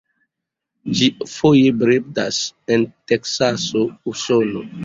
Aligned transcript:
Ĝi 0.99 1.09
foje 1.33 1.75
bredas 1.83 2.41
en 2.77 2.89
Teksaso, 3.13 3.89
Usono. 4.15 4.67